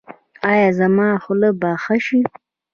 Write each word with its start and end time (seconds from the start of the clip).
ایا 0.51 0.69
زما 0.79 1.07
خوله 1.23 1.49
به 1.59 1.69
ښه 1.83 1.95
شي؟ 2.05 2.19